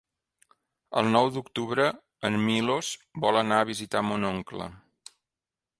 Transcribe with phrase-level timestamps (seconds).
[1.01, 1.85] El nou d'octubre
[2.31, 2.91] en Milos
[3.27, 4.71] vol anar a visitar mon oncle.